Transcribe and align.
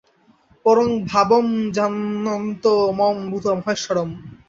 পরং 0.65 0.89
ভাবমজানন্তো 1.09 2.73
মম 2.97 3.17
ভূত 3.31 3.45
মহেশ্বরম্। 3.57 4.11